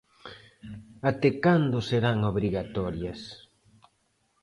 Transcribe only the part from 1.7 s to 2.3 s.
serán